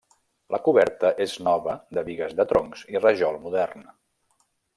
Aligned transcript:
La 0.53 0.59
coberta 0.67 1.11
és 1.25 1.35
nova 1.47 1.75
de 1.99 2.05
bigues 2.07 2.33
de 2.41 2.47
troncs 2.53 2.83
i 2.95 3.03
rajol 3.05 3.39
modern. 3.45 3.87